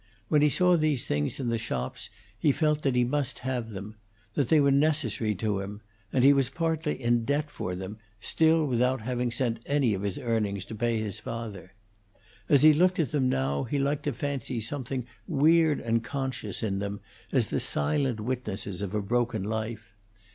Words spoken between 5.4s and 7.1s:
him; and he was partly